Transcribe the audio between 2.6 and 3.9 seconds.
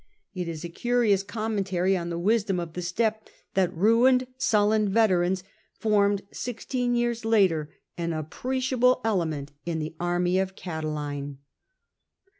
the step, that